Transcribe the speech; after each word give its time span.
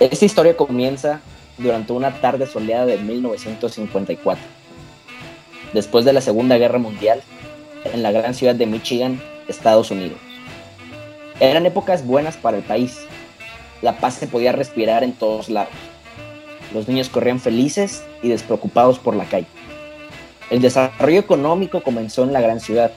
Esta 0.00 0.24
historia 0.24 0.56
comienza 0.56 1.20
durante 1.58 1.92
una 1.92 2.22
tarde 2.22 2.46
soleada 2.46 2.86
de 2.86 2.96
1954, 2.96 4.42
después 5.74 6.06
de 6.06 6.14
la 6.14 6.22
Segunda 6.22 6.56
Guerra 6.56 6.78
Mundial, 6.78 7.20
en 7.84 8.02
la 8.02 8.10
gran 8.10 8.32
ciudad 8.32 8.54
de 8.54 8.64
Michigan, 8.64 9.20
Estados 9.46 9.90
Unidos. 9.90 10.16
Eran 11.38 11.66
épocas 11.66 12.06
buenas 12.06 12.38
para 12.38 12.56
el 12.56 12.62
país. 12.62 12.98
La 13.82 13.98
paz 13.98 14.14
se 14.14 14.26
podía 14.26 14.52
respirar 14.52 15.04
en 15.04 15.12
todos 15.12 15.50
lados. 15.50 15.74
Los 16.72 16.88
niños 16.88 17.10
corrían 17.10 17.38
felices 17.38 18.02
y 18.22 18.30
despreocupados 18.30 18.98
por 18.98 19.14
la 19.14 19.26
calle. 19.26 19.48
El 20.48 20.62
desarrollo 20.62 21.20
económico 21.20 21.82
comenzó 21.82 22.22
en 22.22 22.32
la 22.32 22.40
gran 22.40 22.60
ciudad. 22.60 22.90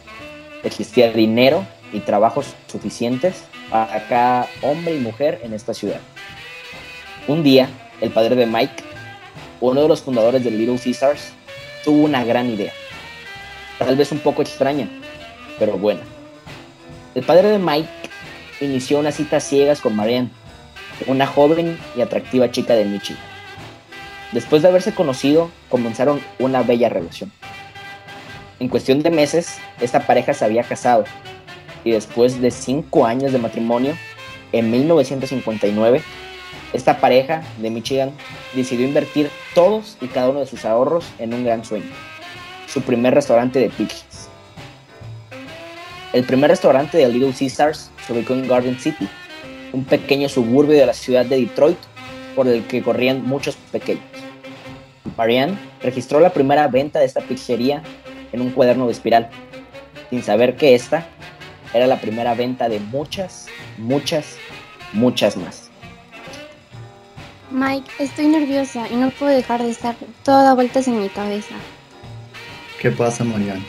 Existía 0.63 1.11
dinero 1.11 1.65
y 1.91 1.99
trabajos 1.99 2.55
suficientes 2.67 3.43
para 3.69 4.07
cada 4.07 4.47
hombre 4.61 4.95
y 4.95 4.99
mujer 4.99 5.41
en 5.43 5.53
esta 5.53 5.73
ciudad. 5.73 5.99
Un 7.25 7.41
día, 7.41 7.69
el 8.01 8.11
padre 8.11 8.35
de 8.35 8.45
Mike, 8.45 8.83
uno 9.61 9.81
de 9.81 9.87
los 9.87 10.01
fundadores 10.01 10.43
de 10.43 10.51
Little 10.51 10.77
Caesars, 10.77 11.31
tuvo 11.85 12.03
una 12.03 12.25
gran 12.25 12.49
idea. 12.49 12.73
Tal 13.79 13.95
vez 13.95 14.11
un 14.11 14.19
poco 14.19 14.41
extraña, 14.41 14.89
pero 15.57 15.77
buena. 15.77 16.01
El 17.15 17.23
padre 17.23 17.47
de 17.47 17.59
Mike 17.59 17.89
inició 18.59 18.99
una 18.99 19.13
cita 19.13 19.39
ciegas 19.39 19.79
con 19.79 19.95
Marianne, 19.95 20.31
una 21.07 21.25
joven 21.25 21.79
y 21.95 22.01
atractiva 22.01 22.51
chica 22.51 22.73
de 22.73 22.83
Michigan. 22.83 23.23
Después 24.33 24.61
de 24.61 24.67
haberse 24.67 24.93
conocido, 24.93 25.49
comenzaron 25.69 26.19
una 26.39 26.61
bella 26.61 26.89
relación. 26.89 27.31
En 28.59 28.67
cuestión 28.67 29.01
de 29.01 29.11
meses, 29.11 29.59
esta 29.79 30.05
pareja 30.05 30.33
se 30.33 30.43
había 30.43 30.63
casado 30.63 31.05
y 31.85 31.91
después 31.91 32.41
de 32.41 32.51
cinco 32.51 33.05
años 33.05 33.31
de 33.31 33.39
matrimonio, 33.39 33.97
en 34.51 34.69
1959, 34.71 36.01
esta 36.73 36.99
pareja 36.99 37.43
de 37.59 37.69
Michigan 37.69 38.11
decidió 38.53 38.85
invertir 38.85 39.29
todos 39.53 39.97
y 40.01 40.07
cada 40.07 40.29
uno 40.29 40.39
de 40.39 40.47
sus 40.47 40.65
ahorros 40.65 41.05
en 41.19 41.33
un 41.33 41.43
gran 41.45 41.63
sueño, 41.63 41.89
su 42.67 42.81
primer 42.81 43.13
restaurante 43.13 43.59
de 43.59 43.69
pizzas. 43.69 44.29
El 46.11 46.25
primer 46.25 46.49
restaurante 46.49 46.97
de 46.97 47.07
Little 47.07 47.33
Caesars 47.37 47.91
se 48.05 48.13
ubicó 48.13 48.33
en 48.33 48.47
Garden 48.47 48.79
City, 48.79 49.07
un 49.71 49.85
pequeño 49.85 50.29
suburbio 50.29 50.77
de 50.77 50.85
la 50.85 50.93
ciudad 50.93 51.25
de 51.25 51.39
Detroit 51.39 51.77
por 52.35 52.47
el 52.47 52.63
que 52.65 52.83
corrían 52.83 53.23
muchos 53.23 53.55
pequeños. 53.71 54.03
Marianne 55.17 55.57
registró 55.81 56.19
la 56.19 56.33
primera 56.33 56.67
venta 56.67 56.99
de 56.99 57.05
esta 57.05 57.21
pizzería 57.21 57.83
en 58.31 58.41
un 58.41 58.51
cuaderno 58.51 58.87
de 58.87 58.93
espiral, 58.93 59.29
sin 60.09 60.23
saber 60.23 60.55
que 60.55 60.75
esta 60.75 61.05
era 61.73 61.87
la 61.87 61.99
primera 61.99 62.33
venta 62.33 62.69
de 62.69 62.79
muchas, 62.79 63.47
muchas, 63.77 64.37
muchas 64.93 65.37
más. 65.37 65.72
Mike, 67.53 67.87
estoy 67.99 68.27
nerviosa 68.29 68.87
y 68.89 68.95
no 68.95 69.11
puedo 69.11 69.31
dejar 69.31 69.61
de 69.61 69.69
estar 69.69 69.95
toda 70.23 70.55
vueltas 70.55 70.87
en 70.87 70.99
mi 70.99 71.07
cabeza. 71.07 71.53
¿Qué 72.81 72.89
pasa, 72.89 73.23
Marianne? 73.23 73.63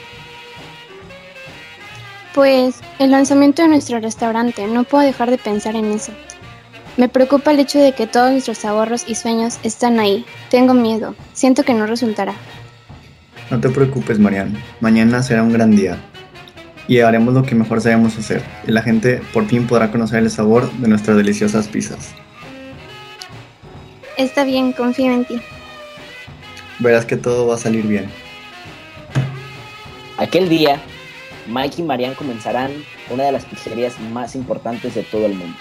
Pues 2.34 2.80
el 2.98 3.10
lanzamiento 3.10 3.60
de 3.60 3.68
nuestro 3.68 4.00
restaurante, 4.00 4.66
no 4.66 4.84
puedo 4.84 5.04
dejar 5.04 5.30
de 5.30 5.36
pensar 5.36 5.76
en 5.76 5.92
eso. 5.92 6.12
Me 6.96 7.10
preocupa 7.10 7.50
el 7.50 7.60
hecho 7.60 7.78
de 7.78 7.92
que 7.92 8.06
todos 8.06 8.32
nuestros 8.32 8.64
ahorros 8.64 9.04
y 9.06 9.16
sueños 9.16 9.58
están 9.62 10.00
ahí. 10.00 10.24
Tengo 10.48 10.72
miedo. 10.72 11.14
Siento 11.34 11.62
que 11.62 11.74
no 11.74 11.86
resultará. 11.86 12.32
No 13.50 13.60
te 13.60 13.68
preocupes, 13.68 14.18
Marianne. 14.18 14.58
Mañana 14.80 15.22
será 15.22 15.42
un 15.42 15.52
gran 15.52 15.76
día. 15.76 15.98
Y 16.88 17.00
haremos 17.00 17.34
lo 17.34 17.42
que 17.42 17.54
mejor 17.54 17.82
sabemos 17.82 18.16
hacer. 18.16 18.42
Y 18.66 18.70
la 18.70 18.80
gente 18.80 19.20
por 19.34 19.44
fin 19.46 19.66
podrá 19.66 19.90
conocer 19.90 20.22
el 20.22 20.30
sabor 20.30 20.72
de 20.72 20.88
nuestras 20.88 21.18
deliciosas 21.18 21.68
pizzas. 21.68 22.14
Está 24.16 24.44
bien, 24.44 24.72
confío 24.72 25.12
en 25.12 25.24
ti. 25.24 25.40
Verás 26.78 27.04
que 27.04 27.16
todo 27.16 27.48
va 27.48 27.56
a 27.56 27.58
salir 27.58 27.84
bien. 27.86 28.08
Aquel 30.18 30.48
día, 30.48 30.80
Mike 31.48 31.82
y 31.82 31.84
Marianne 31.84 32.14
comenzarán 32.14 32.70
una 33.10 33.24
de 33.24 33.32
las 33.32 33.44
pizzerías 33.44 33.98
más 34.12 34.36
importantes 34.36 34.94
de 34.94 35.02
todo 35.02 35.26
el 35.26 35.34
mundo. 35.34 35.56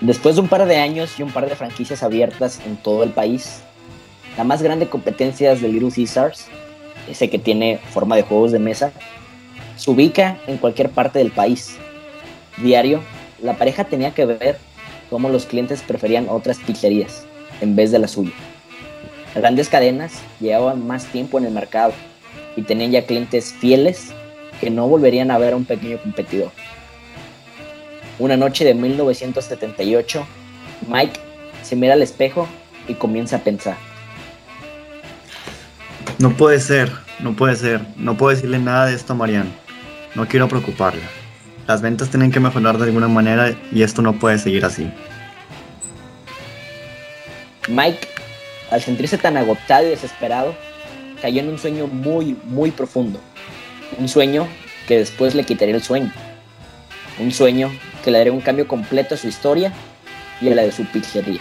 Después 0.00 0.36
de 0.36 0.42
un 0.42 0.48
par 0.48 0.64
de 0.66 0.76
años 0.76 1.18
y 1.18 1.24
un 1.24 1.32
par 1.32 1.48
de 1.48 1.56
franquicias 1.56 2.04
abiertas 2.04 2.60
en 2.64 2.76
todo 2.76 3.02
el 3.02 3.10
país, 3.10 3.62
la 4.36 4.44
más 4.44 4.62
grande 4.62 4.88
competencia 4.88 5.56
de 5.56 5.68
Little 5.68 5.90
Caesars, 5.90 6.46
ese 7.08 7.28
que 7.28 7.40
tiene 7.40 7.80
forma 7.90 8.14
de 8.14 8.22
juegos 8.22 8.52
de 8.52 8.60
mesa, 8.60 8.92
se 9.78 9.90
ubica 9.90 10.38
en 10.46 10.58
cualquier 10.58 10.90
parte 10.90 11.18
del 11.20 11.30
país. 11.30 11.76
Diario, 12.58 13.00
la 13.40 13.54
pareja 13.54 13.84
tenía 13.84 14.12
que 14.12 14.26
ver 14.26 14.58
cómo 15.08 15.28
los 15.28 15.46
clientes 15.46 15.82
preferían 15.82 16.28
otras 16.28 16.58
pizzerías 16.58 17.24
en 17.60 17.76
vez 17.76 17.90
de 17.90 18.00
la 18.00 18.08
suya. 18.08 18.32
Grandes 19.34 19.68
cadenas 19.68 20.20
llevaban 20.40 20.86
más 20.86 21.06
tiempo 21.06 21.38
en 21.38 21.46
el 21.46 21.52
mercado 21.52 21.92
y 22.56 22.62
tenían 22.62 22.90
ya 22.90 23.06
clientes 23.06 23.54
fieles 23.60 24.08
que 24.60 24.70
no 24.70 24.88
volverían 24.88 25.30
a 25.30 25.38
ver 25.38 25.52
a 25.52 25.56
un 25.56 25.64
pequeño 25.64 25.98
competidor. 25.98 26.50
Una 28.18 28.36
noche 28.36 28.64
de 28.64 28.74
1978, 28.74 30.26
Mike 30.88 31.20
se 31.62 31.76
mira 31.76 31.94
al 31.94 32.02
espejo 32.02 32.48
y 32.88 32.94
comienza 32.94 33.36
a 33.36 33.40
pensar. 33.40 33.76
No 36.18 36.30
puede 36.36 36.58
ser, 36.58 36.90
no 37.20 37.36
puede 37.36 37.54
ser. 37.54 37.80
No 37.96 38.16
puedo 38.16 38.34
decirle 38.34 38.58
nada 38.58 38.86
de 38.86 38.96
esto 38.96 39.12
a 39.12 39.16
Marianne. 39.16 39.67
No 40.14 40.26
quiero 40.26 40.48
preocuparla. 40.48 41.04
Las 41.66 41.82
ventas 41.82 42.08
tienen 42.08 42.30
que 42.30 42.40
mejorar 42.40 42.78
de 42.78 42.84
alguna 42.84 43.08
manera 43.08 43.54
y 43.72 43.82
esto 43.82 44.00
no 44.02 44.14
puede 44.14 44.38
seguir 44.38 44.64
así. 44.64 44.90
Mike, 47.68 48.08
al 48.70 48.80
sentirse 48.80 49.18
tan 49.18 49.36
agotado 49.36 49.86
y 49.86 49.90
desesperado, 49.90 50.54
cayó 51.20 51.40
en 51.40 51.50
un 51.50 51.58
sueño 51.58 51.86
muy, 51.86 52.36
muy 52.44 52.70
profundo. 52.70 53.20
Un 53.98 54.08
sueño 54.08 54.46
que 54.86 54.98
después 54.98 55.34
le 55.34 55.44
quitaría 55.44 55.74
el 55.74 55.82
sueño. 55.82 56.10
Un 57.18 57.32
sueño 57.32 57.70
que 58.02 58.10
le 58.10 58.18
daría 58.18 58.32
un 58.32 58.40
cambio 58.40 58.66
completo 58.66 59.14
a 59.14 59.18
su 59.18 59.28
historia 59.28 59.72
y 60.40 60.50
a 60.50 60.54
la 60.54 60.62
de 60.62 60.72
su 60.72 60.84
pizzería. 60.86 61.40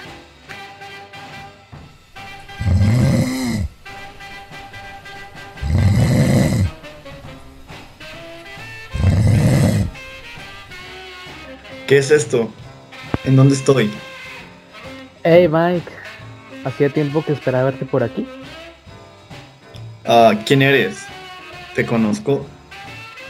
¿Qué 11.97 12.01
es 12.01 12.11
esto? 12.11 12.47
¿En 13.25 13.35
dónde 13.35 13.55
estoy? 13.55 13.89
Hey 15.23 15.47
Mike, 15.47 15.89
hacía 16.63 16.89
tiempo 16.89 17.25
que 17.25 17.33
esperaba 17.33 17.71
verte 17.71 17.85
por 17.85 18.03
aquí. 18.03 18.27
Ah, 20.05 20.35
¿Quién 20.45 20.61
eres? 20.61 21.07
¿Te 21.73 21.87
conozco? 21.87 22.45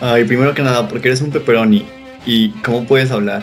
Ay, 0.01 0.25
primero 0.25 0.53
que 0.53 0.63
nada, 0.63 0.85
porque 0.89 1.07
eres 1.07 1.21
un 1.21 1.31
pepperoni. 1.31 1.85
¿Y 2.25 2.49
cómo 2.61 2.83
puedes 2.85 3.09
hablar? 3.09 3.41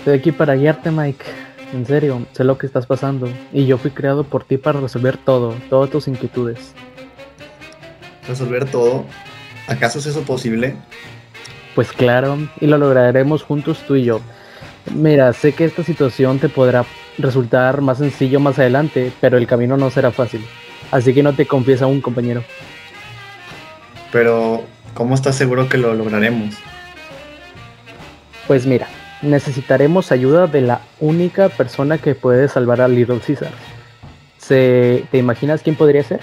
Estoy 0.00 0.18
aquí 0.18 0.32
para 0.32 0.54
guiarte, 0.54 0.90
Mike. 0.90 1.24
En 1.72 1.86
serio, 1.86 2.26
sé 2.32 2.44
lo 2.44 2.58
que 2.58 2.66
estás 2.66 2.84
pasando. 2.84 3.26
Y 3.54 3.64
yo 3.64 3.78
fui 3.78 3.90
creado 3.90 4.24
por 4.24 4.44
ti 4.44 4.58
para 4.58 4.80
resolver 4.80 5.16
todo, 5.16 5.54
todas 5.70 5.88
tus 5.88 6.08
inquietudes. 6.08 6.74
¿Resolver 8.28 8.66
todo? 8.66 9.06
¿Acaso 9.66 9.98
es 9.98 10.04
eso 10.04 10.24
posible? 10.24 10.76
Pues 11.74 11.90
claro, 11.90 12.36
y 12.60 12.66
lo 12.66 12.76
lograremos 12.76 13.42
juntos 13.42 13.78
tú 13.86 13.96
y 13.96 14.04
yo. 14.04 14.20
Mira, 14.94 15.32
sé 15.32 15.52
que 15.52 15.64
esta 15.64 15.82
situación 15.82 16.38
te 16.38 16.48
podrá 16.48 16.84
resultar 17.18 17.80
más 17.80 17.98
sencillo 17.98 18.40
más 18.40 18.58
adelante, 18.58 19.12
pero 19.20 19.36
el 19.36 19.46
camino 19.46 19.76
no 19.76 19.90
será 19.90 20.10
fácil. 20.10 20.44
Así 20.90 21.12
que 21.12 21.22
no 21.22 21.34
te 21.34 21.46
confíes 21.46 21.82
un 21.82 22.00
compañero. 22.00 22.42
Pero, 24.12 24.64
¿cómo 24.94 25.14
estás 25.14 25.36
seguro 25.36 25.68
que 25.68 25.78
lo 25.78 25.94
lograremos? 25.94 26.54
Pues 28.46 28.66
mira, 28.66 28.88
necesitaremos 29.20 30.12
ayuda 30.12 30.46
de 30.46 30.62
la 30.62 30.80
única 31.00 31.48
persona 31.50 31.98
que 31.98 32.14
puede 32.14 32.48
salvar 32.48 32.80
a 32.80 32.88
Little 32.88 33.20
Caesar. 33.20 33.50
¿Se, 34.38 35.04
¿Te 35.10 35.18
imaginas 35.18 35.62
quién 35.62 35.76
podría 35.76 36.02
ser? 36.02 36.20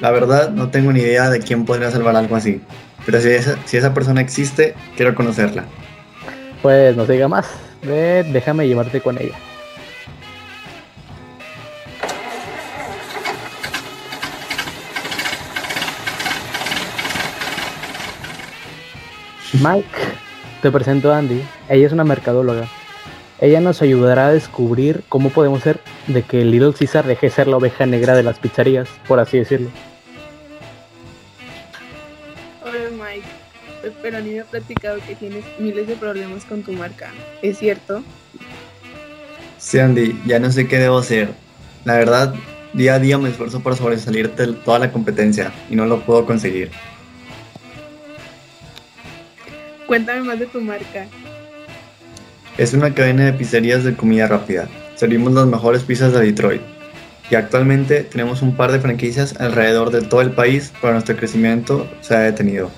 La 0.00 0.10
verdad, 0.10 0.50
no 0.50 0.70
tengo 0.70 0.92
ni 0.92 1.00
idea 1.00 1.30
de 1.30 1.38
quién 1.38 1.64
podría 1.64 1.90
salvar 1.90 2.16
algo 2.16 2.34
así. 2.34 2.60
Pero 3.06 3.20
si 3.20 3.28
esa, 3.28 3.56
si 3.66 3.76
esa 3.76 3.94
persona 3.94 4.20
existe, 4.20 4.74
quiero 4.96 5.14
conocerla. 5.14 5.64
Pues 6.64 6.96
no 6.96 7.04
se 7.04 7.12
diga 7.12 7.28
más. 7.28 7.46
Ve, 7.82 8.24
déjame 8.32 8.66
llevarte 8.66 9.02
con 9.02 9.18
ella. 9.20 9.34
Mike, 19.52 19.86
te 20.62 20.70
presento 20.70 21.12
a 21.12 21.18
Andy. 21.18 21.42
Ella 21.68 21.86
es 21.86 21.92
una 21.92 22.02
mercadóloga. 22.02 22.66
Ella 23.40 23.60
nos 23.60 23.82
ayudará 23.82 24.28
a 24.28 24.32
descubrir 24.32 25.02
cómo 25.10 25.28
podemos 25.28 25.62
ser 25.62 25.80
de 26.06 26.22
que 26.22 26.46
Little 26.46 26.72
Caesar 26.72 27.04
deje 27.04 27.26
de 27.26 27.32
ser 27.32 27.46
la 27.46 27.58
oveja 27.58 27.84
negra 27.84 28.16
de 28.16 28.22
las 28.22 28.38
pizzerías, 28.38 28.88
por 29.06 29.20
así 29.20 29.36
decirlo. 29.36 29.68
Pero 34.02 34.18
a 34.18 34.20
mí 34.20 34.30
me 34.30 34.40
ha 34.40 34.44
platicado 34.44 34.98
que 35.06 35.14
tienes 35.14 35.44
miles 35.58 35.86
de 35.86 35.96
problemas 35.96 36.44
con 36.44 36.62
tu 36.62 36.72
marca. 36.72 37.10
¿Es 37.42 37.58
cierto? 37.58 38.02
Sí, 39.58 39.78
Andy, 39.78 40.20
ya 40.26 40.38
no 40.38 40.50
sé 40.50 40.68
qué 40.68 40.78
debo 40.78 40.98
hacer. 40.98 41.30
La 41.84 41.94
verdad, 41.94 42.34
día 42.72 42.94
a 42.94 42.98
día 42.98 43.18
me 43.18 43.30
esfuerzo 43.30 43.60
por 43.60 43.76
sobresalir 43.76 44.34
de 44.34 44.52
toda 44.52 44.78
la 44.78 44.92
competencia 44.92 45.52
y 45.70 45.76
no 45.76 45.86
lo 45.86 46.00
puedo 46.00 46.26
conseguir. 46.26 46.70
Cuéntame 49.86 50.22
más 50.22 50.38
de 50.38 50.46
tu 50.46 50.60
marca. 50.60 51.06
Es 52.56 52.72
una 52.72 52.94
cadena 52.94 53.24
de 53.24 53.32
pizzerías 53.32 53.84
de 53.84 53.94
comida 53.94 54.26
rápida. 54.26 54.68
Servimos 54.94 55.32
las 55.32 55.46
mejores 55.46 55.82
pizzas 55.82 56.12
de 56.12 56.20
Detroit. 56.20 56.62
Y 57.30 57.34
actualmente 57.36 58.02
tenemos 58.02 58.42
un 58.42 58.54
par 58.54 58.70
de 58.70 58.80
franquicias 58.80 59.40
alrededor 59.40 59.90
de 59.90 60.02
todo 60.02 60.20
el 60.20 60.30
país, 60.30 60.72
pero 60.80 60.92
nuestro 60.92 61.16
crecimiento 61.16 61.88
se 62.00 62.14
ha 62.14 62.20
detenido, 62.20 62.70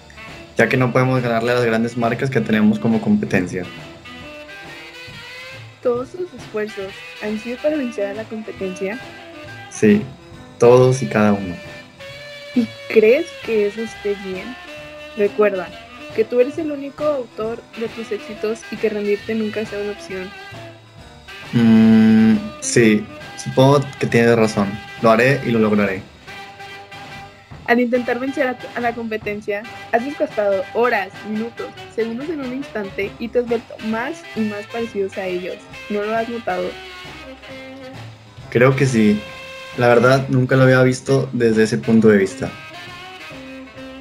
ya 0.56 0.68
que 0.68 0.76
no 0.76 0.92
podemos 0.92 1.22
ganarle 1.22 1.52
a 1.52 1.56
las 1.56 1.64
grandes 1.64 1.96
marcas 1.96 2.30
que 2.30 2.40
tenemos 2.40 2.78
como 2.78 3.00
competencia. 3.00 3.64
¿Todos 5.82 6.10
tus 6.10 6.32
esfuerzos 6.34 6.92
han 7.22 7.38
sido 7.38 7.58
para 7.58 7.76
vencer 7.76 8.06
a 8.06 8.14
la 8.14 8.24
competencia? 8.24 8.98
Sí, 9.70 10.02
todos 10.58 11.02
y 11.02 11.06
cada 11.06 11.32
uno. 11.32 11.54
¿Y 12.54 12.66
crees 12.88 13.26
que 13.44 13.66
eso 13.66 13.82
esté 13.82 14.16
bien? 14.24 14.56
Recuerda 15.16 15.68
que 16.14 16.24
tú 16.24 16.40
eres 16.40 16.56
el 16.58 16.72
único 16.72 17.04
autor 17.04 17.62
de 17.78 17.88
tus 17.88 18.10
éxitos 18.10 18.60
y 18.70 18.76
que 18.76 18.88
rendirte 18.88 19.34
nunca 19.34 19.64
sea 19.66 19.78
una 19.78 19.92
opción. 19.92 20.30
Mm, 21.52 22.36
sí, 22.60 23.04
supongo 23.36 23.80
que 24.00 24.06
tienes 24.06 24.34
razón. 24.34 24.66
Lo 25.02 25.10
haré 25.10 25.40
y 25.46 25.50
lo 25.50 25.58
lograré. 25.58 26.02
Al 27.68 27.80
intentar 27.80 28.20
vencer 28.20 28.56
a, 28.74 28.80
la 28.80 28.94
competencia, 28.94 29.64
has 29.90 30.04
desgastado 30.04 30.62
horas, 30.74 31.08
minutos, 31.28 31.66
segundos 31.94 32.28
en 32.28 32.40
un 32.40 32.52
instante 32.52 33.10
y 33.18 33.28
te 33.28 33.40
has 33.40 33.46
vuelto 33.46 33.74
más 33.88 34.22
y 34.36 34.40
más 34.40 34.66
parecidos 34.66 35.18
a 35.18 35.26
ellos. 35.26 35.56
¿No 35.90 36.02
lo 36.02 36.14
has 36.14 36.28
notado? 36.28 36.68
Creo 38.50 38.76
que 38.76 38.86
sí. 38.86 39.20
La 39.78 39.88
verdad, 39.88 40.28
nunca 40.28 40.54
lo 40.54 40.62
había 40.62 40.82
visto 40.82 41.28
desde 41.32 41.64
ese 41.64 41.78
punto 41.78 42.08
de 42.08 42.18
vista. 42.18 42.50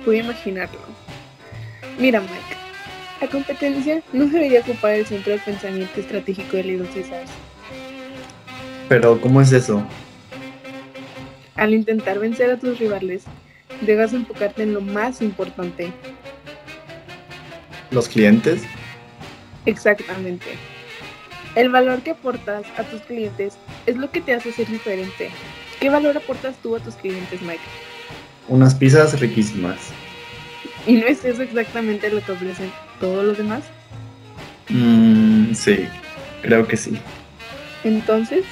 Pude 0.05 0.17
imaginarlo. 0.17 0.79
Mira, 1.97 2.21
Mike, 2.21 2.55
la 3.19 3.27
competencia 3.27 4.01
no 4.13 4.25
debería 4.25 4.59
ocupar 4.59 4.91
el 4.91 5.07
centro 5.07 5.31
del 5.31 5.41
pensamiento 5.41 5.99
estratégico 5.99 6.57
de 6.57 6.63
Little 6.63 6.87
Caesars. 6.93 7.31
Pero, 8.87 9.19
¿cómo 9.19 9.41
es 9.41 9.51
eso? 9.51 9.83
Al 11.55 11.73
intentar 11.73 12.19
vencer 12.19 12.51
a 12.51 12.59
tus 12.59 12.77
rivales, 12.77 13.23
debes 13.81 14.13
enfocarte 14.13 14.63
en 14.63 14.73
lo 14.73 14.81
más 14.81 15.21
importante. 15.21 15.91
¿Los 17.91 18.09
clientes? 18.09 18.63
Exactamente. 19.65 20.45
El 21.55 21.69
valor 21.69 22.01
que 22.01 22.11
aportas 22.11 22.65
a 22.77 22.83
tus 22.83 23.01
clientes 23.01 23.57
es 23.85 23.95
lo 23.95 24.11
que 24.11 24.21
te 24.21 24.33
hace 24.33 24.51
ser 24.51 24.67
diferente. 24.67 25.29
¿Qué 25.79 25.89
valor 25.89 26.17
aportas 26.17 26.55
tú 26.61 26.75
a 26.75 26.79
tus 26.79 26.95
clientes, 26.95 27.41
Mike? 27.41 27.61
Unas 28.47 28.75
pizzas 28.75 29.19
riquísimas. 29.19 29.77
¿Y 30.85 30.93
no 30.93 31.07
es 31.07 31.23
eso 31.25 31.41
exactamente 31.41 32.09
lo 32.09 32.21
que 32.21 32.31
ofrecen 32.31 32.71
todos 32.99 33.23
los 33.23 33.37
demás? 33.37 33.63
Mm, 34.69 35.53
sí, 35.53 35.87
creo 36.41 36.67
que 36.67 36.77
sí. 36.77 36.97
Entonces, 37.83 38.45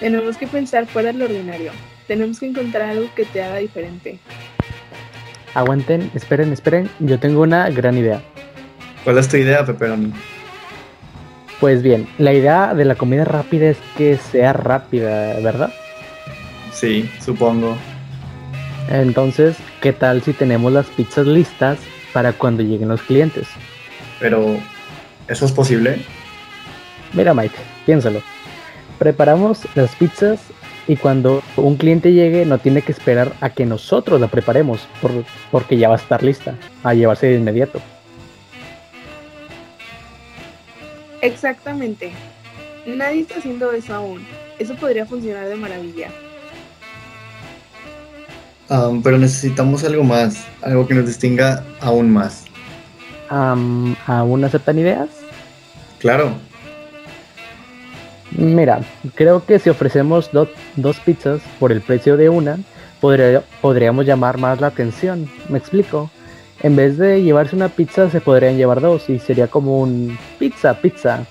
tenemos 0.00 0.36
que 0.36 0.46
pensar 0.46 0.86
fuera 0.86 1.12
de 1.12 1.18
lo 1.18 1.24
ordinario. 1.24 1.72
Tenemos 2.08 2.40
que 2.40 2.46
encontrar 2.46 2.88
algo 2.88 3.08
que 3.14 3.26
te 3.26 3.42
haga 3.42 3.58
diferente. 3.58 4.18
Aguanten, 5.54 6.10
esperen, 6.14 6.52
esperen. 6.52 6.88
Yo 7.00 7.20
tengo 7.20 7.42
una 7.42 7.68
gran 7.68 7.98
idea. 7.98 8.22
¿Cuál 9.04 9.18
es 9.18 9.28
tu 9.28 9.36
idea, 9.36 9.64
Pepperoni? 9.64 10.12
Pues 11.60 11.82
bien, 11.82 12.08
la 12.18 12.32
idea 12.32 12.74
de 12.74 12.84
la 12.84 12.94
comida 12.94 13.24
rápida 13.24 13.68
es 13.68 13.78
que 13.96 14.16
sea 14.16 14.54
rápida, 14.54 15.38
¿verdad? 15.40 15.72
Sí, 16.72 17.10
supongo. 17.20 17.76
Entonces, 18.88 19.56
¿qué 19.82 19.92
tal 19.92 20.22
si 20.22 20.32
tenemos 20.32 20.72
las 20.72 20.86
pizzas 20.86 21.26
listas 21.26 21.78
para 22.14 22.32
cuando 22.32 22.62
lleguen 22.62 22.88
los 22.88 23.02
clientes? 23.02 23.48
Pero, 24.18 24.56
¿eso 25.26 25.44
es 25.44 25.52
posible? 25.52 25.98
Mira 27.12 27.34
Mike, 27.34 27.56
piénsalo. 27.84 28.22
Preparamos 28.98 29.60
las 29.74 29.94
pizzas 29.96 30.40
y 30.88 30.96
cuando 30.96 31.42
un 31.56 31.76
cliente 31.76 32.12
llegue 32.12 32.44
no 32.46 32.58
tiene 32.58 32.82
que 32.82 32.92
esperar 32.92 33.32
a 33.40 33.50
que 33.50 33.66
nosotros 33.66 34.20
la 34.20 34.26
preparemos 34.28 34.88
por- 35.00 35.24
porque 35.50 35.76
ya 35.76 35.88
va 35.88 35.94
a 35.96 35.98
estar 35.98 36.22
lista, 36.22 36.54
a 36.82 36.94
llevarse 36.94 37.26
de 37.26 37.34
inmediato. 37.36 37.80
Exactamente. 41.20 42.12
Nadie 42.86 43.20
está 43.20 43.36
haciendo 43.36 43.70
eso 43.72 43.94
aún. 43.94 44.24
Eso 44.58 44.74
podría 44.76 45.04
funcionar 45.04 45.46
de 45.48 45.56
maravilla. 45.56 46.08
Pero 49.02 49.18
necesitamos 49.18 49.82
algo 49.84 50.04
más, 50.04 50.44
algo 50.62 50.86
que 50.86 50.94
nos 50.94 51.06
distinga 51.06 51.64
aún 51.80 52.10
más. 52.10 52.44
Am, 53.30 53.94
¿Aún 54.06 54.44
aceptan 54.44 54.78
ideas? 54.78 55.08
Claro, 55.98 56.32
Mira, 58.32 58.80
creo 59.14 59.44
que 59.44 59.58
si 59.58 59.70
ofrecemos 59.70 60.30
do- 60.32 60.50
dos 60.76 60.98
pizzas 61.00 61.40
por 61.58 61.72
el 61.72 61.80
precio 61.80 62.16
de 62.16 62.28
una, 62.28 62.58
podría- 63.00 63.42
podríamos 63.60 64.04
llamar 64.06 64.38
más 64.38 64.60
la 64.60 64.66
atención. 64.68 65.30
¿Me 65.48 65.58
explico? 65.58 66.10
En 66.60 66.76
vez 66.76 66.98
de 66.98 67.22
llevarse 67.22 67.54
una 67.56 67.68
pizza, 67.68 68.10
se 68.10 68.20
podrían 68.20 68.56
llevar 68.56 68.80
dos 68.80 69.08
y 69.08 69.18
sería 69.18 69.46
como 69.46 69.80
un 69.80 70.18
pizza, 70.38 70.74
pizza. 70.80 71.24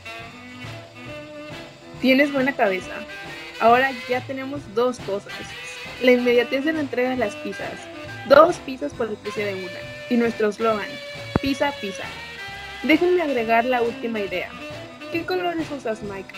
Tienes 2.01 2.31
buena 2.31 2.53
cabeza. 2.53 2.91
Ahora 3.59 3.89
ya 4.09 4.21
tenemos 4.21 4.61
dos 4.75 4.99
cosas. 4.99 5.33
La 6.01 6.11
inmediatez 6.11 6.63
de 6.65 6.73
la 6.73 6.79
entrega 6.79 7.09
de 7.09 7.17
las 7.17 7.35
pizzas. 7.37 7.73
Dos 8.29 8.57
pizzas 8.57 8.93
por 8.93 9.07
el 9.09 9.15
precio 9.17 9.45
de 9.45 9.53
una. 9.55 9.71
Y 10.09 10.15
nuestro 10.17 10.51
slogan. 10.51 10.85
Pizza, 11.41 11.71
pizza. 11.81 12.03
Déjenme 12.83 13.21
agregar 13.21 13.65
la 13.65 13.81
última 13.81 14.19
idea. 14.19 14.49
¿Qué 15.11 15.25
colores 15.25 15.65
usas, 15.75 16.01
Mike? 16.03 16.33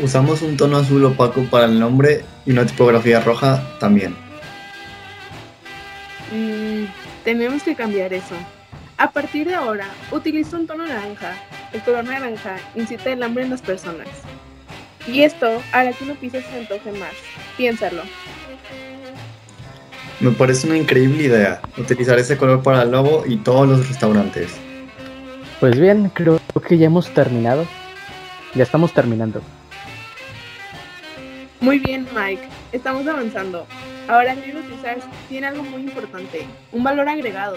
Usamos 0.00 0.42
un 0.42 0.56
tono 0.56 0.76
azul 0.76 1.04
opaco 1.04 1.42
para 1.44 1.66
el 1.66 1.78
nombre 1.78 2.24
y 2.46 2.52
una 2.52 2.66
tipografía 2.66 3.20
roja 3.20 3.62
también. 3.78 4.14
Mm, 6.32 6.84
tenemos 7.24 7.62
que 7.62 7.74
cambiar 7.74 8.12
eso. 8.12 8.34
A 8.96 9.10
partir 9.10 9.46
de 9.46 9.54
ahora, 9.54 9.86
utiliza 10.10 10.56
un 10.56 10.66
tono 10.66 10.86
naranja. 10.86 11.34
El 11.72 11.80
color 11.82 12.04
naranja 12.04 12.56
incita 12.74 13.10
el 13.10 13.22
hambre 13.22 13.44
en 13.44 13.50
las 13.50 13.62
personas. 13.62 14.08
Y 15.06 15.22
esto 15.22 15.62
hará 15.72 15.92
que 15.92 16.04
una 16.04 16.14
pizza 16.14 16.40
se 16.42 16.58
antoje 16.58 16.92
más. 16.92 17.12
Piénsalo. 17.56 18.02
Me 20.20 20.32
parece 20.32 20.66
una 20.66 20.76
increíble 20.76 21.22
idea, 21.22 21.60
utilizar 21.76 22.18
ese 22.18 22.36
color 22.36 22.62
para 22.62 22.82
el 22.82 22.90
logo 22.90 23.24
y 23.24 23.36
todos 23.36 23.68
los 23.68 23.88
restaurantes. 23.88 24.56
Pues 25.60 25.78
bien, 25.78 26.10
creo 26.12 26.40
que 26.66 26.76
ya 26.76 26.86
hemos 26.86 27.08
terminado. 27.14 27.64
Ya 28.54 28.64
estamos 28.64 28.92
terminando. 28.92 29.40
Muy 31.60 31.80
bien, 31.80 32.06
Mike. 32.14 32.42
Estamos 32.72 33.06
avanzando. 33.06 33.66
Ahora 34.08 34.34
Little 34.34 34.62
Caesars 34.62 35.04
tiene 35.28 35.48
algo 35.48 35.64
muy 35.64 35.82
importante, 35.82 36.46
un 36.72 36.84
valor 36.84 37.08
agregado. 37.08 37.56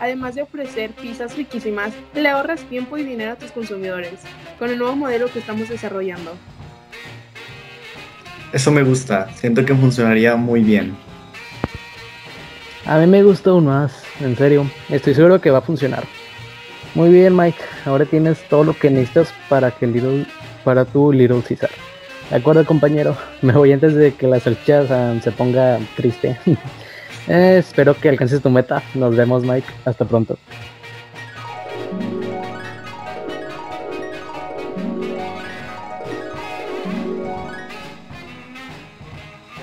Además 0.00 0.34
de 0.34 0.42
ofrecer 0.42 0.90
pizzas 0.90 1.36
riquísimas, 1.36 1.92
le 2.14 2.28
ahorras 2.28 2.62
tiempo 2.64 2.98
y 2.98 3.04
dinero 3.04 3.32
a 3.32 3.36
tus 3.36 3.52
consumidores 3.52 4.20
con 4.58 4.70
el 4.70 4.78
nuevo 4.78 4.96
modelo 4.96 5.32
que 5.32 5.38
estamos 5.38 5.68
desarrollando. 5.68 6.32
Eso 8.52 8.72
me 8.72 8.82
gusta, 8.82 9.30
siento 9.36 9.64
que 9.64 9.74
funcionaría 9.74 10.34
muy 10.36 10.62
bien. 10.62 10.96
A 12.84 12.98
mí 12.98 13.06
me 13.06 13.22
gustó 13.22 13.56
uno 13.56 13.70
más, 13.70 14.02
en 14.20 14.36
serio. 14.36 14.68
Estoy 14.88 15.14
seguro 15.14 15.40
que 15.40 15.50
va 15.50 15.58
a 15.58 15.62
funcionar. 15.62 16.04
Muy 16.94 17.10
bien, 17.10 17.36
Mike. 17.36 17.62
Ahora 17.84 18.04
tienes 18.04 18.42
todo 18.48 18.64
lo 18.64 18.76
que 18.76 18.90
necesitas 18.90 19.32
para 19.48 19.70
que 19.70 19.86
Little, 19.86 20.26
para 20.64 20.84
tu 20.84 21.12
Little 21.12 21.42
Caesar. 21.42 21.70
De 22.30 22.36
acuerdo, 22.36 22.64
compañero. 22.64 23.16
Me 23.42 23.52
voy 23.52 23.72
antes 23.72 23.94
de 23.94 24.14
que 24.14 24.28
la 24.28 24.38
salchicha 24.38 25.20
se 25.20 25.32
ponga 25.32 25.78
triste. 25.96 26.38
Eh, 27.28 27.58
espero 27.58 27.94
que 27.94 28.08
alcances 28.08 28.40
tu 28.42 28.50
meta. 28.50 28.82
Nos 28.94 29.14
vemos, 29.14 29.44
Mike. 29.44 29.68
Hasta 29.84 30.04
pronto. 30.06 30.38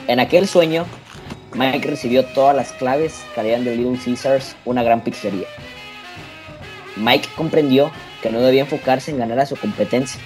En 0.07 0.21
aquel 0.21 0.47
sueño, 0.47 0.85
Mike 1.55 1.89
recibió 1.89 2.23
todas 2.23 2.55
las 2.55 2.71
claves 2.73 3.25
que 3.33 3.39
harían 3.41 3.65
de 3.65 3.75
Little 3.75 3.97
Caesars 3.97 4.55
una 4.63 4.83
gran 4.83 5.01
pizzería. 5.01 5.47
Mike 6.95 7.27
comprendió 7.35 7.91
que 8.21 8.29
no 8.29 8.39
debía 8.39 8.61
enfocarse 8.61 9.11
en 9.11 9.17
ganar 9.17 9.39
a 9.39 9.45
su 9.45 9.57
competencia, 9.57 10.21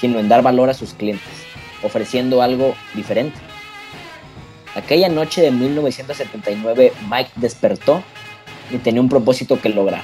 sino 0.00 0.18
en 0.18 0.28
dar 0.28 0.42
valor 0.42 0.70
a 0.70 0.74
sus 0.74 0.94
clientes, 0.94 1.45
ofreciendo 1.82 2.42
algo 2.42 2.74
diferente. 2.94 3.38
Aquella 4.74 5.08
noche 5.08 5.40
de 5.40 5.50
1979, 5.50 6.92
Mike 7.10 7.30
despertó 7.36 8.02
y 8.70 8.78
tenía 8.78 9.00
un 9.00 9.08
propósito 9.08 9.60
que 9.60 9.70
lograr. 9.70 10.02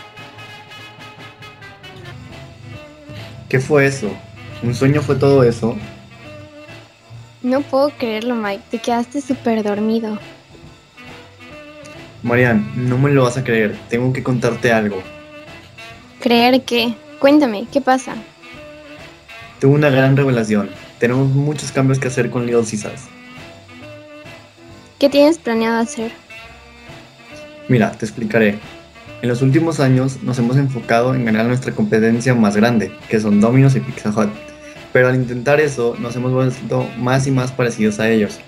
¿Qué 3.49 3.61
fue 3.61 3.87
eso? 3.87 4.09
¿Un 4.63 4.75
sueño 4.75 5.03
fue 5.03 5.17
todo 5.17 5.45
eso? 5.45 5.77
No 7.43 7.61
puedo 7.61 7.91
creerlo, 7.91 8.35
Mike. 8.35 8.63
Te 8.71 8.79
quedaste 8.79 9.21
súper 9.21 9.63
dormido. 9.63 10.19
Marian, 12.23 12.71
no 12.89 12.97
me 12.97 13.11
lo 13.11 13.25
vas 13.25 13.37
a 13.37 13.45
creer. 13.45 13.77
Tengo 13.91 14.13
que 14.13 14.23
contarte 14.23 14.73
algo. 14.73 15.03
¿Creer 16.21 16.63
qué? 16.63 16.95
Cuéntame, 17.19 17.67
¿qué 17.71 17.81
pasa? 17.81 18.15
Tuve 19.61 19.75
una 19.75 19.91
gran 19.91 20.17
revelación. 20.17 20.71
Tenemos 21.03 21.31
muchos 21.31 21.73
cambios 21.73 21.99
que 21.99 22.07
hacer 22.07 22.31
con 22.31 22.47
Little 22.47 22.63
Caesars. 22.63 23.09
¿Qué 25.01 25.09
tienes 25.09 25.37
planeado 25.37 25.81
hacer? 25.81 26.13
Mira, 27.67 27.91
te 27.91 28.05
explicaré. 28.05 28.61
En 29.21 29.29
los 29.29 29.43
últimos 29.43 29.81
años 29.81 30.23
nos 30.23 30.39
hemos 30.39 30.57
enfocado 30.59 31.13
en 31.17 31.25
ganar 31.25 31.47
nuestra 31.47 31.73
competencia 31.73 32.37
más 32.37 32.55
grande, 32.55 32.93
que 33.09 33.19
son 33.19 33.41
Domino's 33.41 33.75
y 33.75 33.81
Pizza 33.81 34.11
Hut. 34.11 34.31
Pero 34.93 35.09
al 35.09 35.17
intentar 35.17 35.61
eso, 35.61 35.97
nos 35.99 36.15
hemos 36.15 36.31
vuelto 36.31 36.89
más 36.99 37.27
y 37.27 37.33
más 37.33 37.51
parecidos 37.51 37.99
a 37.99 38.09
ellos. 38.09 38.39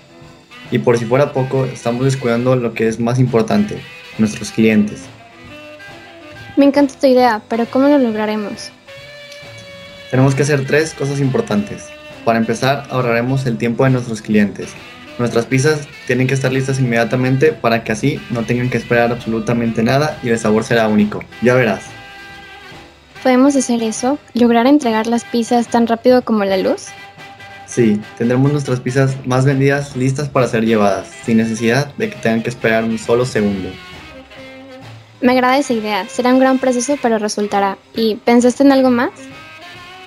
Y 0.71 0.79
por 0.79 0.97
si 0.97 1.03
fuera 1.03 1.33
poco, 1.33 1.65
estamos 1.65 2.05
descuidando 2.05 2.55
lo 2.55 2.73
que 2.73 2.87
es 2.87 3.01
más 3.01 3.19
importante, 3.19 3.81
nuestros 4.17 4.51
clientes. 4.51 5.01
Me 6.55 6.63
encanta 6.63 6.97
tu 6.97 7.07
idea, 7.07 7.41
pero 7.49 7.65
¿cómo 7.65 7.89
lo 7.89 7.97
lograremos? 7.97 8.71
Tenemos 10.09 10.33
que 10.35 10.43
hacer 10.43 10.65
tres 10.65 10.93
cosas 10.93 11.19
importantes. 11.19 11.89
Para 12.25 12.39
empezar, 12.39 12.87
ahorraremos 12.89 13.45
el 13.45 13.57
tiempo 13.57 13.83
de 13.83 13.91
nuestros 13.91 14.21
clientes. 14.21 14.69
Nuestras 15.19 15.45
pizzas 15.45 15.87
tienen 16.07 16.27
que 16.27 16.33
estar 16.33 16.51
listas 16.51 16.79
inmediatamente 16.79 17.53
para 17.53 17.83
que 17.83 17.91
así 17.91 18.19
no 18.31 18.43
tengan 18.43 18.69
que 18.69 18.77
esperar 18.77 19.11
absolutamente 19.11 19.83
nada 19.83 20.19
y 20.23 20.29
el 20.29 20.39
sabor 20.39 20.63
será 20.63 20.87
único. 20.87 21.23
Ya 21.41 21.53
verás. 21.53 21.83
¿Podemos 23.23 23.55
hacer 23.55 23.81
eso? 23.81 24.19
¿Lograr 24.33 24.67
entregar 24.67 25.07
las 25.07 25.23
pizzas 25.23 25.67
tan 25.67 25.87
rápido 25.87 26.23
como 26.23 26.43
la 26.43 26.57
luz? 26.57 26.87
Sí, 27.67 28.01
tendremos 28.17 28.51
nuestras 28.51 28.79
pizzas 28.79 29.15
más 29.25 29.45
vendidas 29.45 29.95
listas 29.95 30.27
para 30.27 30.47
ser 30.47 30.65
llevadas, 30.65 31.07
sin 31.23 31.37
necesidad 31.37 31.93
de 31.95 32.09
que 32.09 32.15
tengan 32.17 32.43
que 32.43 32.49
esperar 32.49 32.83
un 32.83 32.99
solo 32.99 33.25
segundo. 33.25 33.69
Me 35.21 35.31
agrada 35.31 35.57
esa 35.57 35.73
idea. 35.73 36.07
Será 36.07 36.33
un 36.33 36.39
gran 36.39 36.59
proceso, 36.59 36.97
pero 37.01 37.17
resultará. 37.17 37.77
¿Y 37.95 38.15
pensaste 38.15 38.63
en 38.63 38.71
algo 38.71 38.91
más? 38.91 39.11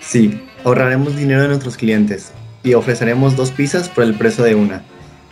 Sí, 0.01 0.41
ahorraremos 0.65 1.17
dinero 1.17 1.43
de 1.43 1.49
nuestros 1.49 1.77
clientes 1.77 2.33
y 2.63 2.75
ofreceremos 2.75 3.37
dos 3.37 3.51
pizzas 3.51 3.89
por 3.89 4.05
el 4.05 4.15
precio 4.15 4.45
de 4.45 4.55
una. 4.55 4.83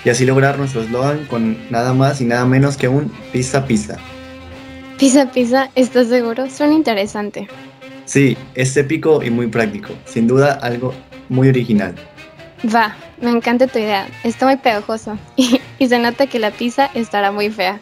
Y 0.04 0.10
así 0.10 0.24
lograr 0.24 0.58
nuestro 0.58 0.82
eslogan 0.82 1.24
con 1.26 1.56
nada 1.70 1.92
más 1.92 2.20
y 2.20 2.24
nada 2.24 2.44
menos 2.44 2.76
que 2.76 2.88
un 2.88 3.10
pizza 3.32 3.66
pizza. 3.66 3.96
Pizza 4.98 5.30
pizza, 5.30 5.70
¿estás 5.74 6.08
seguro? 6.08 6.48
Suena 6.48 6.74
interesante. 6.74 7.48
Sí, 8.04 8.36
es 8.54 8.76
épico 8.76 9.22
y 9.22 9.30
muy 9.30 9.48
práctico. 9.48 9.90
Sin 10.04 10.26
duda 10.26 10.54
algo 10.62 10.94
muy 11.28 11.48
original. 11.48 11.94
Va, 12.72 12.96
me 13.20 13.30
encanta 13.30 13.66
tu 13.66 13.78
idea. 13.78 14.06
Está 14.22 14.46
muy 14.46 14.56
pegajoso. 14.56 15.18
Y, 15.36 15.60
y 15.78 15.88
se 15.88 15.98
nota 15.98 16.26
que 16.26 16.38
la 16.38 16.50
pizza 16.50 16.86
estará 16.94 17.32
muy 17.32 17.50
fea. 17.50 17.80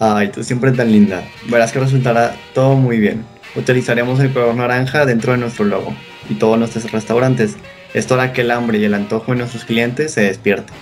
Ay, 0.00 0.28
tú 0.32 0.42
siempre 0.42 0.72
tan 0.72 0.90
linda. 0.90 1.22
Verás 1.48 1.72
que 1.72 1.78
resultará 1.78 2.34
todo 2.54 2.74
muy 2.74 2.98
bien. 2.98 3.24
Utilizaremos 3.56 4.20
el 4.20 4.32
color 4.32 4.54
naranja 4.54 5.04
dentro 5.06 5.32
de 5.32 5.38
nuestro 5.38 5.64
logo 5.64 5.94
y 6.28 6.34
todos 6.34 6.58
nuestros 6.58 6.90
restaurantes. 6.92 7.56
Esto 7.94 8.14
hará 8.14 8.32
que 8.32 8.42
el 8.42 8.50
hambre 8.52 8.78
y 8.78 8.84
el 8.84 8.94
antojo 8.94 9.32
de 9.32 9.38
nuestros 9.38 9.64
clientes 9.64 10.12
se 10.12 10.22
despierten. 10.22 10.74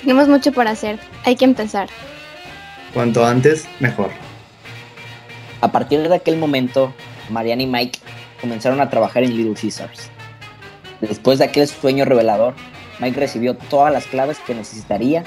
Tenemos 0.00 0.28
mucho 0.28 0.52
por 0.52 0.68
hacer. 0.68 1.00
Hay 1.24 1.34
que 1.34 1.44
empezar. 1.44 1.88
Cuanto 2.94 3.26
antes, 3.26 3.66
mejor. 3.80 4.10
A 5.60 5.72
partir 5.72 6.08
de 6.08 6.14
aquel 6.14 6.36
momento, 6.36 6.94
Marianne 7.30 7.64
y 7.64 7.66
Mike 7.66 7.98
comenzaron 8.40 8.80
a 8.80 8.88
trabajar 8.88 9.24
en 9.24 9.36
Little 9.36 9.60
Caesars. 9.60 10.10
Después 11.00 11.40
de 11.40 11.46
aquel 11.46 11.66
sueño 11.66 12.04
revelador, 12.04 12.54
Mike 13.00 13.18
recibió 13.18 13.56
todas 13.56 13.92
las 13.92 14.06
claves 14.06 14.38
que 14.46 14.54
necesitaría 14.54 15.24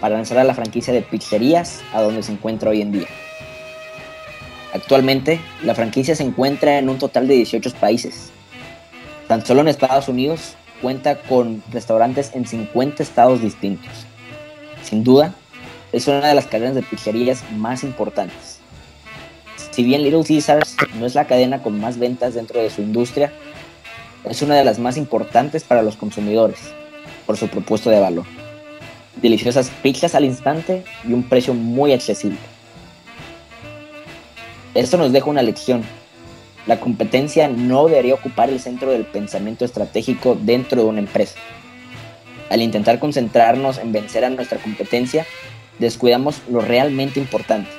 para 0.00 0.16
lanzar 0.16 0.38
a 0.38 0.44
la 0.44 0.54
franquicia 0.54 0.92
de 0.92 1.02
pizzerías 1.02 1.82
a 1.94 2.02
donde 2.02 2.22
se 2.22 2.32
encuentra 2.32 2.70
hoy 2.70 2.82
en 2.82 2.92
día. 2.92 3.06
Actualmente, 4.72 5.40
la 5.62 5.74
franquicia 5.74 6.14
se 6.14 6.22
encuentra 6.22 6.78
en 6.78 6.88
un 6.88 6.98
total 6.98 7.28
de 7.28 7.34
18 7.34 7.72
países. 7.74 8.30
Tan 9.28 9.44
solo 9.44 9.60
en 9.60 9.68
Estados 9.68 10.08
Unidos 10.08 10.56
cuenta 10.82 11.18
con 11.22 11.62
restaurantes 11.72 12.32
en 12.34 12.46
50 12.46 13.02
estados 13.02 13.40
distintos. 13.40 14.06
Sin 14.82 15.02
duda, 15.02 15.34
es 15.92 16.06
una 16.08 16.28
de 16.28 16.34
las 16.34 16.46
cadenas 16.46 16.74
de 16.74 16.82
pizzerías 16.82 17.42
más 17.52 17.82
importantes. 17.82 18.60
Si 19.70 19.82
bien 19.82 20.02
Little 20.02 20.24
Caesars 20.24 20.76
no 20.98 21.06
es 21.06 21.14
la 21.14 21.26
cadena 21.26 21.62
con 21.62 21.80
más 21.80 21.98
ventas 21.98 22.34
dentro 22.34 22.60
de 22.60 22.70
su 22.70 22.82
industria, 22.82 23.32
es 24.24 24.42
una 24.42 24.54
de 24.54 24.64
las 24.64 24.78
más 24.78 24.96
importantes 24.96 25.64
para 25.64 25.82
los 25.82 25.96
consumidores 25.96 26.58
por 27.26 27.36
su 27.36 27.48
propuesto 27.48 27.90
de 27.90 28.00
valor. 28.00 28.24
Deliciosas 29.20 29.70
pizzas 29.82 30.14
al 30.14 30.24
instante 30.24 30.84
y 31.06 31.12
un 31.12 31.22
precio 31.22 31.54
muy 31.54 31.92
accesible. 31.92 32.38
Esto 34.76 34.98
nos 34.98 35.10
deja 35.10 35.30
una 35.30 35.40
lección. 35.40 35.82
La 36.66 36.80
competencia 36.80 37.48
no 37.48 37.86
debería 37.86 38.12
ocupar 38.12 38.50
el 38.50 38.60
centro 38.60 38.90
del 38.90 39.06
pensamiento 39.06 39.64
estratégico 39.64 40.36
dentro 40.38 40.82
de 40.82 40.88
una 40.88 40.98
empresa. 40.98 41.36
Al 42.50 42.60
intentar 42.60 42.98
concentrarnos 42.98 43.78
en 43.78 43.92
vencer 43.92 44.26
a 44.26 44.28
nuestra 44.28 44.58
competencia, 44.58 45.24
descuidamos 45.78 46.42
lo 46.50 46.60
realmente 46.60 47.18
importante, 47.18 47.70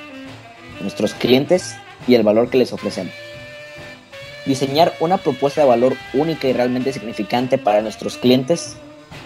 nuestros 0.80 1.14
clientes 1.14 1.76
y 2.08 2.16
el 2.16 2.24
valor 2.24 2.50
que 2.50 2.58
les 2.58 2.72
ofrecemos. 2.72 3.14
Diseñar 4.44 4.92
una 4.98 5.18
propuesta 5.18 5.60
de 5.60 5.68
valor 5.68 5.94
única 6.14 6.48
y 6.48 6.52
realmente 6.52 6.92
significante 6.92 7.58
para 7.58 7.80
nuestros 7.80 8.16
clientes 8.16 8.76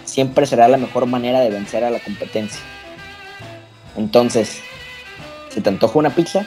siempre 0.05 0.45
será 0.45 0.67
la 0.67 0.77
mejor 0.77 1.07
manera 1.07 1.39
de 1.39 1.49
vencer 1.49 1.83
a 1.83 1.89
la 1.89 1.99
competencia. 1.99 2.61
Entonces, 3.97 4.59
¿se 5.49 5.59
te 5.59 5.69
antoja 5.69 5.97
una 5.97 6.11
pizza? 6.11 6.45